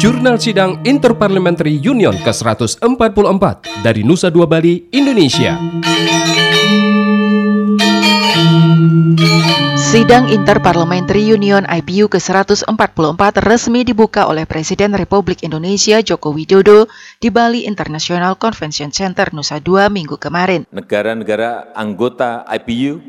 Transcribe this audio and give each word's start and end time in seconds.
Jurnal 0.00 0.40
Sidang 0.40 0.80
Interparliamentary 0.88 1.76
Union 1.80 2.16
ke-144 2.24 3.84
dari 3.84 4.00
Nusa 4.00 4.32
Dua 4.32 4.48
Bali, 4.48 4.88
Indonesia. 4.96 5.60
Sidang 9.76 10.30
Interparliamentary 10.32 11.24
Union 11.28 11.68
IPU 11.68 12.08
ke-144 12.08 13.44
resmi 13.44 13.84
dibuka 13.84 14.24
oleh 14.24 14.48
Presiden 14.48 14.96
Republik 14.96 15.44
Indonesia 15.44 16.00
Joko 16.00 16.30
Widodo 16.30 16.88
di 17.20 17.28
Bali 17.28 17.68
International 17.68 18.38
Convention 18.40 18.94
Center 18.94 19.34
Nusa 19.36 19.60
Dua 19.60 19.92
minggu 19.92 20.16
kemarin. 20.16 20.64
Negara-negara 20.72 21.76
anggota 21.76 22.46
IPU 22.48 23.02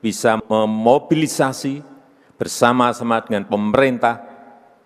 bisa 0.00 0.40
memobilisasi 0.48 1.97
bersama-sama 2.38 3.18
dengan 3.26 3.44
pemerintah 3.44 4.22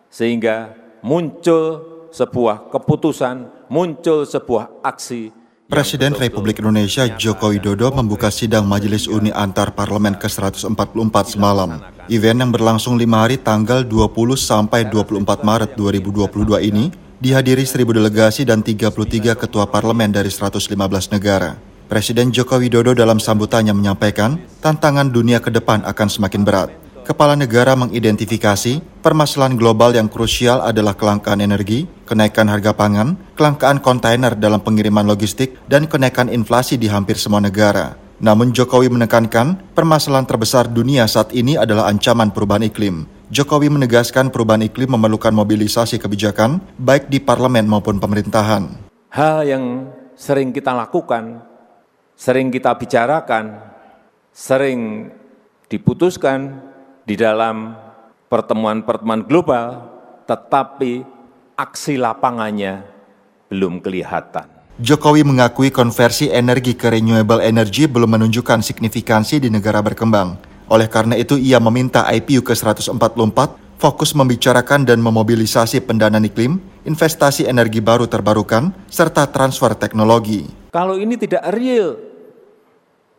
sehingga 0.09 0.73
muncul 1.05 1.85
sebuah 2.11 2.73
keputusan, 2.73 3.69
muncul 3.69 4.25
sebuah 4.25 4.81
aksi 4.81 5.43
Presiden 5.73 6.13
Republik 6.13 6.61
Indonesia 6.61 7.09
Joko 7.17 7.49
Widodo 7.49 7.89
membuka 7.97 8.29
sidang 8.29 8.69
Majelis 8.69 9.09
Uni 9.09 9.33
Antar 9.33 9.73
Parlemen 9.73 10.21
ke-144 10.21 11.17
semalam. 11.25 11.81
Event 12.13 12.45
yang 12.45 12.53
berlangsung 12.53 13.01
lima 13.01 13.25
hari 13.25 13.41
tanggal 13.41 13.81
20 13.81 14.13
sampai 14.37 14.85
24 14.85 15.25
Maret 15.41 15.73
2022 15.73 16.69
ini 16.69 16.93
dihadiri 17.25 17.65
1000 17.65 17.89
delegasi 17.89 18.45
dan 18.45 18.61
33 18.61 19.33
ketua 19.33 19.65
parlemen 19.65 20.13
dari 20.13 20.29
115 20.29 20.69
negara. 21.09 21.57
Presiden 21.89 22.29
Joko 22.37 22.61
Widodo 22.61 22.93
dalam 22.93 23.17
sambutannya 23.17 23.73
menyampaikan, 23.73 24.45
tantangan 24.61 25.09
dunia 25.09 25.41
ke 25.41 25.49
depan 25.49 25.89
akan 25.89 26.09
semakin 26.13 26.45
berat 26.45 26.82
kepala 27.13 27.37
negara 27.37 27.77
mengidentifikasi 27.77 29.05
permasalahan 29.05 29.61
global 29.61 29.93
yang 29.93 30.09
krusial 30.09 30.65
adalah 30.65 30.97
kelangkaan 30.97 31.45
energi, 31.45 31.85
kenaikan 32.09 32.49
harga 32.49 32.73
pangan, 32.73 33.21
kelangkaan 33.37 33.85
kontainer 33.85 34.33
dalam 34.33 34.65
pengiriman 34.65 35.05
logistik, 35.05 35.61
dan 35.69 35.85
kenaikan 35.85 36.33
inflasi 36.33 36.81
di 36.81 36.89
hampir 36.89 37.21
semua 37.21 37.45
negara. 37.45 38.01
Namun 38.17 38.57
Jokowi 38.57 38.89
menekankan 38.89 39.77
permasalahan 39.77 40.25
terbesar 40.25 40.73
dunia 40.73 41.05
saat 41.05 41.37
ini 41.37 41.61
adalah 41.61 41.93
ancaman 41.93 42.33
perubahan 42.33 42.65
iklim. 42.65 43.05
Jokowi 43.29 43.69
menegaskan 43.69 44.33
perubahan 44.33 44.65
iklim 44.65 44.97
memerlukan 44.97 45.37
mobilisasi 45.37 46.01
kebijakan 46.01 46.65
baik 46.81 47.13
di 47.13 47.21
parlemen 47.21 47.69
maupun 47.69 48.01
pemerintahan. 48.01 48.89
Hal 49.13 49.45
yang 49.45 49.93
sering 50.17 50.49
kita 50.49 50.73
lakukan, 50.73 51.45
sering 52.17 52.49
kita 52.49 52.73
bicarakan, 52.73 53.61
sering 54.33 55.13
diputuskan 55.69 56.72
di 57.03 57.19
dalam 57.19 57.75
pertemuan-pertemuan 58.31 59.27
global, 59.27 59.91
tetapi 60.27 61.03
aksi 61.59 61.99
lapangannya 61.99 62.87
belum 63.51 63.83
kelihatan. 63.83 64.49
Jokowi 64.81 65.23
mengakui 65.23 65.69
konversi 65.69 66.33
energi 66.33 66.73
ke 66.73 66.89
renewable 66.89 67.45
energy 67.45 67.85
belum 67.85 68.17
menunjukkan 68.17 68.65
signifikansi 68.65 69.37
di 69.37 69.53
negara 69.53 69.85
berkembang. 69.85 70.41
Oleh 70.73 70.89
karena 70.89 71.21
itu, 71.21 71.37
ia 71.37 71.61
meminta 71.61 72.09
IPU 72.09 72.41
ke-144 72.41 73.63
fokus 73.77 74.15
membicarakan 74.15 74.87
dan 74.87 75.03
memobilisasi 75.03 75.83
pendanaan 75.85 76.25
iklim, 76.25 76.63
investasi 76.87 77.51
energi 77.51 77.83
baru 77.83 78.07
terbarukan, 78.07 78.71
serta 78.87 79.29
transfer 79.29 79.75
teknologi. 79.77 80.47
Kalau 80.73 80.97
ini 80.97 81.19
tidak 81.19 81.43
real 81.53 81.99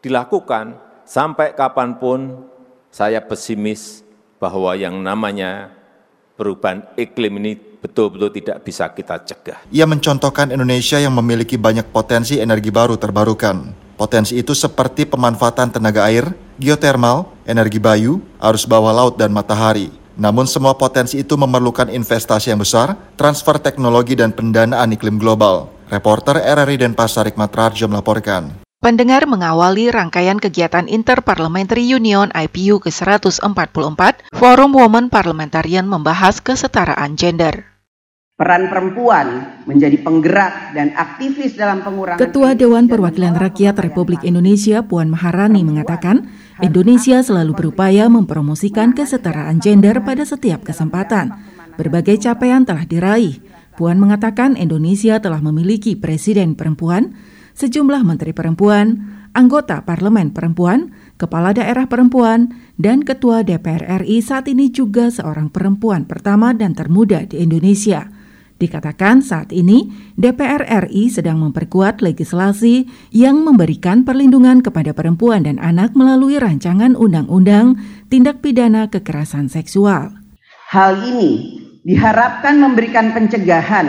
dilakukan, 0.01 0.79
sampai 1.03 1.51
kapan 1.53 1.99
pun 1.99 2.47
saya 2.93 3.17
pesimis 3.25 4.05
bahwa 4.37 4.77
yang 4.77 4.93
namanya 5.01 5.73
perubahan 6.37 6.85
iklim 6.93 7.41
ini 7.41 7.57
betul-betul 7.57 8.29
tidak 8.29 8.61
bisa 8.61 8.85
kita 8.93 9.17
cegah. 9.17 9.59
Ia 9.73 9.89
mencontohkan 9.89 10.53
Indonesia 10.53 11.01
yang 11.01 11.17
memiliki 11.17 11.57
banyak 11.57 11.89
potensi 11.89 12.37
energi 12.37 12.69
baru 12.69 12.93
terbarukan. 12.93 13.73
Potensi 13.97 14.37
itu 14.37 14.53
seperti 14.53 15.09
pemanfaatan 15.09 15.73
tenaga 15.73 16.05
air, 16.05 16.37
geotermal, 16.61 17.33
energi 17.49 17.81
bayu, 17.81 18.21
arus 18.37 18.69
bawah 18.69 18.93
laut, 18.93 19.17
dan 19.17 19.33
matahari. 19.33 19.89
Namun 20.13 20.45
semua 20.45 20.77
potensi 20.77 21.17
itu 21.17 21.33
memerlukan 21.33 21.89
investasi 21.89 22.53
yang 22.53 22.61
besar, 22.61 22.93
transfer 23.17 23.57
teknologi 23.57 24.13
dan 24.13 24.29
pendanaan 24.29 24.93
iklim 24.93 25.17
global. 25.17 25.73
Reporter 25.89 26.37
RRI 26.41 26.77
Denpasar 26.77 27.25
Hikmat 27.29 27.53
Rarjo 27.53 27.89
melaporkan. 27.89 28.62
Pendengar 28.83 29.23
mengawali 29.31 29.87
rangkaian 29.95 30.43
kegiatan 30.43 30.91
Interparliamentary 30.91 31.87
Union 31.87 32.27
IPU 32.35 32.83
ke-144, 32.83 34.27
Forum 34.35 34.75
Women 34.75 35.07
Parliamentarian 35.07 35.87
membahas 35.87 36.43
kesetaraan 36.43 37.15
gender. 37.15 37.63
Peran 38.35 38.67
perempuan 38.67 39.55
menjadi 39.63 40.03
penggerak 40.03 40.75
dan 40.75 40.91
aktivis 40.99 41.55
dalam 41.55 41.79
pengurangan 41.79 42.19
Ketua 42.19 42.59
Dewan 42.59 42.91
Perwakilan 42.91 43.39
Rakyat 43.39 43.79
Republik 43.79 44.19
Indonesia 44.27 44.83
Puan 44.83 45.07
Maharani 45.07 45.63
mengatakan, 45.63 46.27
Indonesia 46.59 47.23
selalu 47.23 47.55
berupaya 47.55 48.11
mempromosikan 48.11 48.91
kesetaraan 48.91 49.63
gender 49.63 50.03
pada 50.03 50.27
setiap 50.27 50.67
kesempatan. 50.67 51.31
Berbagai 51.79 52.19
capaian 52.19 52.67
telah 52.67 52.83
diraih. 52.83 53.39
Puan 53.79 53.95
mengatakan 53.95 54.59
Indonesia 54.59 55.23
telah 55.23 55.39
memiliki 55.39 55.95
presiden 55.95 56.59
perempuan, 56.59 57.15
sejumlah 57.53 58.01
menteri 58.05 58.33
perempuan, 58.35 59.01
anggota 59.33 59.81
parlemen 59.85 60.29
perempuan, 60.29 60.93
kepala 61.17 61.53
daerah 61.53 61.89
perempuan, 61.89 62.53
dan 62.77 63.01
ketua 63.01 63.41
DPR 63.41 64.05
RI 64.05 64.21
saat 64.21 64.49
ini 64.49 64.69
juga 64.69 65.09
seorang 65.09 65.49
perempuan 65.49 66.05
pertama 66.05 66.53
dan 66.53 66.77
termuda 66.77 67.25
di 67.25 67.41
Indonesia. 67.41 68.09
Dikatakan 68.63 69.19
saat 69.19 69.51
ini 69.51 69.91
DPR 70.15 70.63
RI 70.87 71.11
sedang 71.11 71.41
memperkuat 71.41 71.99
legislasi 71.99 72.87
yang 73.11 73.43
memberikan 73.43 74.07
perlindungan 74.07 74.63
kepada 74.63 74.95
perempuan 74.95 75.43
dan 75.43 75.59
anak 75.59 75.97
melalui 75.97 76.39
rancangan 76.39 76.95
undang-undang 76.95 77.75
tindak 78.07 78.39
pidana 78.39 78.87
kekerasan 78.87 79.51
seksual. 79.51 80.15
Hal 80.71 80.95
ini 81.03 81.59
diharapkan 81.83 82.55
memberikan 82.55 83.11
pencegahan 83.11 83.87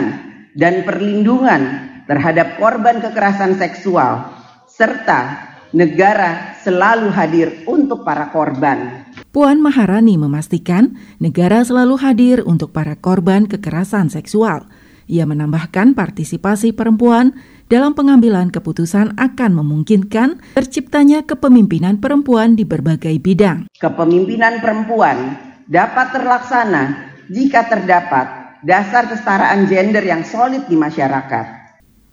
dan 0.59 0.83
perlindungan 0.83 1.94
terhadap 2.05 2.57
korban 2.61 3.01
kekerasan 3.01 3.57
seksual, 3.57 4.29
serta 4.69 5.53
negara 5.75 6.55
selalu 6.61 7.11
hadir 7.11 7.47
untuk 7.67 8.05
para 8.07 8.31
korban. 8.31 9.05
Puan 9.35 9.59
Maharani 9.59 10.15
memastikan 10.15 10.95
negara 11.19 11.59
selalu 11.59 11.99
hadir 11.99 12.37
untuk 12.47 12.71
para 12.71 12.95
korban 12.95 13.49
kekerasan 13.49 14.07
seksual. 14.07 14.63
Ia 15.05 15.27
menambahkan 15.27 15.93
partisipasi 15.93 16.73
perempuan 16.73 17.37
dalam 17.69 17.93
pengambilan 17.93 18.49
keputusan 18.49 19.19
akan 19.19 19.51
memungkinkan 19.53 20.57
terciptanya 20.57 21.27
kepemimpinan 21.27 22.01
perempuan 22.01 22.57
di 22.57 22.65
berbagai 22.65 23.13
bidang. 23.21 23.69
Kepemimpinan 23.77 24.63
perempuan 24.63 25.37
dapat 25.69 26.15
terlaksana 26.15 26.83
jika 27.29 27.69
terdapat 27.69 28.57
dasar 28.65 29.05
kesetaraan 29.05 29.69
gender 29.69 30.01
yang 30.01 30.25
solid 30.25 30.65
di 30.65 30.73
masyarakat 30.73 31.64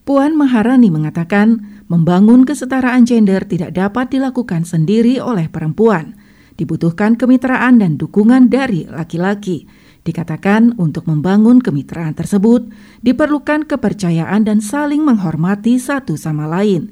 Puan 0.02 0.34
Maharani 0.34 0.90
mengatakan 0.90 1.62
membangun 1.86 2.42
kesetaraan 2.42 3.06
gender 3.06 3.46
tidak 3.46 3.70
dapat 3.70 4.10
dilakukan 4.10 4.66
sendiri 4.66 5.22
oleh 5.22 5.46
perempuan. 5.46 6.18
Dibutuhkan 6.58 7.14
kemitraan 7.14 7.78
dan 7.78 7.94
dukungan 7.94 8.50
dari 8.50 8.82
laki-laki. 8.90 9.70
Dikatakan 10.02 10.74
untuk 10.82 11.06
membangun 11.06 11.62
kemitraan 11.62 12.18
tersebut 12.18 12.66
diperlukan 13.06 13.70
kepercayaan 13.70 14.42
dan 14.42 14.58
saling 14.58 15.06
menghormati 15.06 15.78
satu 15.78 16.19
sama 16.19 16.50
lain. 16.50 16.90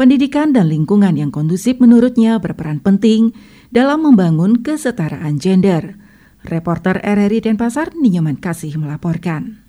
Pendidikan 0.00 0.56
dan 0.56 0.72
lingkungan 0.72 1.12
yang 1.20 1.28
kondusif 1.28 1.76
menurutnya 1.76 2.40
berperan 2.40 2.80
penting 2.80 3.36
dalam 3.68 4.00
membangun 4.08 4.64
kesetaraan 4.64 5.36
gender. 5.36 6.00
Reporter 6.40 7.04
RRI 7.04 7.44
Denpasar, 7.44 7.92
Ninyoman 7.92 8.40
Kasih 8.40 8.80
melaporkan. 8.80 9.65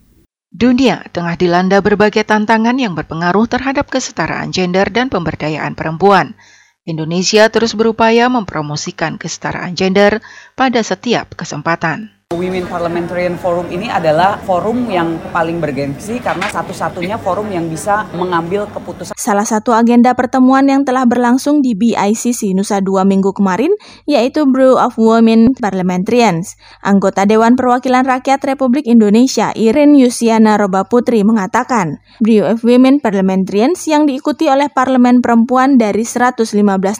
Dunia 0.58 1.06
tengah 1.14 1.38
dilanda 1.38 1.78
berbagai 1.86 2.26
tantangan 2.26 2.74
yang 2.82 2.98
berpengaruh 2.98 3.46
terhadap 3.46 3.94
kesetaraan 3.94 4.50
gender 4.50 4.90
dan 4.90 5.06
pemberdayaan 5.06 5.78
perempuan. 5.78 6.34
Indonesia 6.82 7.46
terus 7.54 7.78
berupaya 7.78 8.26
mempromosikan 8.26 9.22
kesetaraan 9.22 9.78
gender 9.78 10.18
pada 10.58 10.82
setiap 10.82 11.38
kesempatan. 11.38 12.17
Women 12.36 12.68
Parliamentarian 12.68 13.40
Forum 13.40 13.72
ini 13.72 13.88
adalah 13.88 14.36
forum 14.44 14.92
yang 14.92 15.16
paling 15.32 15.64
bergengsi 15.64 16.20
karena 16.20 16.44
satu-satunya 16.52 17.16
forum 17.16 17.48
yang 17.48 17.72
bisa 17.72 18.04
mengambil 18.20 18.68
keputusan. 18.68 19.16
Salah 19.16 19.48
satu 19.48 19.72
agenda 19.72 20.12
pertemuan 20.12 20.68
yang 20.68 20.84
telah 20.84 21.08
berlangsung 21.08 21.64
di 21.64 21.72
BICC 21.72 22.52
Nusa 22.52 22.84
Dua 22.84 23.08
minggu 23.08 23.32
kemarin 23.32 23.72
yaitu 24.04 24.44
Brew 24.44 24.76
of 24.76 25.00
Women 25.00 25.56
Parliamentarians. 25.56 26.60
Anggota 26.84 27.24
Dewan 27.24 27.56
Perwakilan 27.56 28.04
Rakyat 28.04 28.44
Republik 28.44 28.92
Indonesia 28.92 29.56
Irin 29.56 29.96
Yusiana 29.96 30.60
Roba 30.60 30.84
Putri 30.84 31.24
mengatakan, 31.24 32.04
Brew 32.20 32.44
of 32.44 32.60
Women 32.68 33.00
Parliamentarians 33.00 33.88
yang 33.88 34.04
diikuti 34.04 34.52
oleh 34.52 34.68
parlemen 34.68 35.24
perempuan 35.24 35.80
dari 35.80 36.04
115 36.04 36.44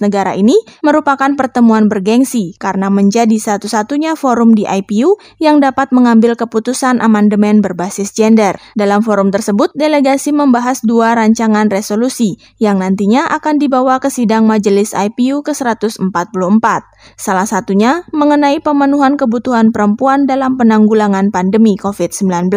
negara 0.08 0.40
ini 0.40 0.56
merupakan 0.88 1.36
pertemuan 1.36 1.92
bergengsi 1.92 2.56
karena 2.56 2.88
menjadi 2.88 3.36
satu-satunya 3.36 4.16
forum 4.16 4.56
di 4.56 4.64
IPU 4.64 5.17
yang 5.38 5.62
dapat 5.62 5.90
mengambil 5.94 6.38
keputusan 6.38 7.00
amandemen 7.00 7.60
berbasis 7.62 8.14
gender. 8.14 8.58
Dalam 8.74 9.04
forum 9.06 9.30
tersebut, 9.34 9.74
delegasi 9.74 10.34
membahas 10.34 10.82
dua 10.84 11.18
rancangan 11.18 11.70
resolusi 11.70 12.40
yang 12.58 12.82
nantinya 12.82 13.30
akan 13.34 13.60
dibawa 13.62 13.98
ke 14.02 14.10
sidang 14.10 14.46
Majelis 14.50 14.94
IPU 14.94 15.46
ke-144. 15.46 16.66
Salah 17.16 17.48
satunya 17.48 18.04
mengenai 18.12 18.60
pemenuhan 18.60 19.16
kebutuhan 19.16 19.70
perempuan 19.70 20.26
dalam 20.26 20.58
penanggulangan 20.58 21.30
pandemi 21.30 21.78
COVID-19. 21.78 22.50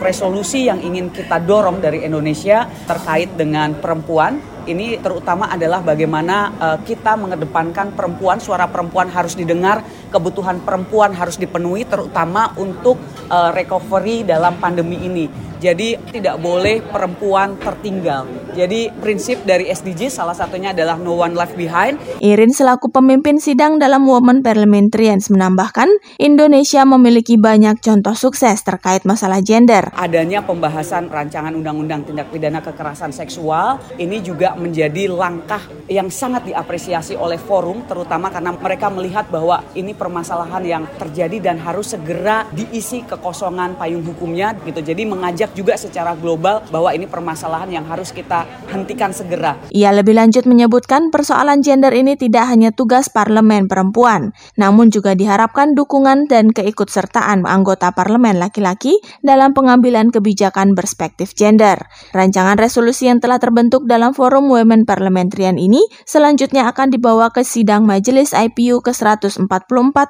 Resolusi 0.00 0.66
yang 0.66 0.80
ingin 0.80 1.12
kita 1.12 1.38
dorong 1.42 1.78
dari 1.78 2.04
Indonesia 2.04 2.66
terkait 2.88 3.34
dengan 3.36 3.76
perempuan 3.76 4.52
ini 4.66 4.98
terutama 5.02 5.50
adalah 5.50 5.82
bagaimana 5.82 6.36
uh, 6.54 6.78
kita 6.82 7.18
mengedepankan 7.18 7.94
perempuan, 7.98 8.38
suara 8.38 8.70
perempuan 8.70 9.10
harus 9.10 9.34
didengar, 9.34 9.82
kebutuhan 10.12 10.60
perempuan 10.60 11.16
harus 11.16 11.40
dipenuhi 11.40 11.88
terutama 11.88 12.52
untuk 12.60 13.00
uh, 13.32 13.50
recovery 13.56 14.28
dalam 14.28 14.60
pandemi 14.60 15.00
ini. 15.00 15.26
Jadi 15.62 15.94
tidak 16.10 16.42
boleh 16.42 16.82
perempuan 16.82 17.54
tertinggal. 17.54 18.26
Jadi 18.58 18.90
prinsip 18.98 19.46
dari 19.46 19.70
SDG 19.70 20.10
salah 20.10 20.34
satunya 20.34 20.74
adalah 20.74 20.98
no 20.98 21.14
one 21.22 21.38
left 21.38 21.54
behind. 21.54 22.02
Irin 22.18 22.50
selaku 22.50 22.90
pemimpin 22.90 23.38
sidang 23.38 23.78
dalam 23.78 24.02
Women 24.02 24.42
Parliamentarians 24.42 25.30
menambahkan, 25.30 25.86
Indonesia 26.18 26.82
memiliki 26.82 27.38
banyak 27.38 27.78
contoh 27.78 28.18
sukses 28.18 28.58
terkait 28.66 29.06
masalah 29.06 29.38
gender. 29.38 29.94
Adanya 29.94 30.42
pembahasan 30.42 31.06
rancangan 31.06 31.54
undang-undang 31.54 32.02
tindak 32.10 32.34
pidana 32.34 32.58
kekerasan 32.58 33.14
seksual 33.14 33.78
ini 34.02 34.18
juga 34.18 34.58
menjadi 34.58 35.06
langkah 35.14 35.62
yang 35.86 36.10
sangat 36.10 36.50
diapresiasi 36.50 37.14
oleh 37.14 37.38
forum 37.38 37.86
terutama 37.86 38.34
karena 38.34 38.50
mereka 38.50 38.90
melihat 38.90 39.30
bahwa 39.30 39.62
ini 39.78 39.94
permasalahan 39.94 40.64
yang 40.66 40.84
terjadi 40.98 41.54
dan 41.54 41.62
harus 41.62 41.94
segera 41.94 42.50
diisi 42.50 43.06
kekosongan 43.06 43.78
payung 43.78 44.02
hukumnya 44.02 44.58
gitu. 44.66 44.82
Jadi 44.82 45.06
mengajak 45.06 45.51
juga 45.52 45.76
secara 45.76 46.16
global 46.16 46.64
bahwa 46.72 46.90
ini 46.96 47.04
permasalahan 47.06 47.70
yang 47.70 47.84
harus 47.86 48.10
kita 48.10 48.44
hentikan 48.72 49.12
segera. 49.12 49.56
Ia 49.70 49.92
lebih 49.92 50.16
lanjut 50.16 50.48
menyebutkan 50.48 51.12
persoalan 51.12 51.60
gender 51.60 51.92
ini 51.92 52.16
tidak 52.16 52.48
hanya 52.48 52.72
tugas 52.72 53.12
parlemen 53.12 53.68
perempuan, 53.68 54.32
namun 54.56 54.88
juga 54.88 55.12
diharapkan 55.12 55.76
dukungan 55.76 56.26
dan 56.26 56.50
keikutsertaan 56.50 57.44
anggota 57.44 57.92
parlemen 57.92 58.40
laki-laki 58.40 58.98
dalam 59.20 59.52
pengambilan 59.52 60.08
kebijakan 60.08 60.72
berspektif 60.72 61.36
gender. 61.36 61.76
Rancangan 62.16 62.56
resolusi 62.56 63.06
yang 63.06 63.20
telah 63.20 63.36
terbentuk 63.36 63.84
dalam 63.84 64.16
forum 64.16 64.48
Women 64.48 64.88
Parliamentarian 64.88 65.60
ini 65.60 65.80
selanjutnya 66.08 66.66
akan 66.72 66.90
dibawa 66.90 67.30
ke 67.30 67.44
sidang 67.44 67.84
Majelis 67.84 68.32
IPU 68.32 68.80
ke-144 68.80 69.46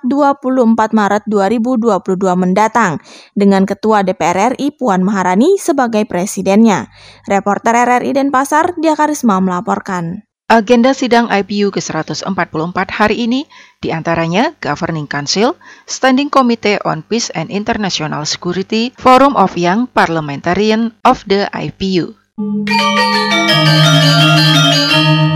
24 0.07 0.97
Maret 0.97 1.25
2022 1.27 1.99
mendatang 2.39 3.03
dengan 3.35 3.67
Ketua 3.67 4.07
DPR 4.07 4.55
RI 4.55 4.75
Puan 4.75 5.03
Maharani 5.03 5.32
Maharani 5.33 5.57
sebagai 5.57 6.05
presidennya. 6.05 6.93
Reporter 7.25 7.73
RRI 7.73 8.13
Denpasar, 8.13 8.77
Dia 8.77 8.93
Karisma 8.93 9.41
melaporkan. 9.41 10.29
Agenda 10.53 10.93
sidang 10.93 11.33
IPU 11.33 11.73
ke-144 11.73 12.77
hari 12.93 13.25
ini 13.25 13.49
di 13.81 13.89
antaranya 13.89 14.53
Governing 14.61 15.09
Council, 15.09 15.57
Standing 15.89 16.29
Committee 16.29 16.77
on 16.85 17.01
Peace 17.01 17.33
and 17.33 17.49
International 17.49 18.29
Security, 18.29 18.93
Forum 19.01 19.33
of 19.41 19.57
Young 19.57 19.89
Parliamentarian 19.89 20.93
of 21.09 21.25
the 21.25 21.49
IPU. 21.57 22.13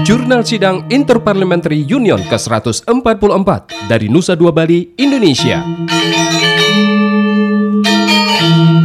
Jurnal 0.05 0.45
Sidang 0.45 0.85
Interparliamentary 0.93 1.81
Union 1.89 2.21
ke-144 2.29 3.89
dari 3.89 4.13
Nusa 4.13 4.37
Dua 4.37 4.53
Bali, 4.53 4.93
Indonesia. 5.01 5.65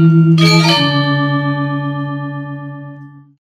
Música 0.02 1.11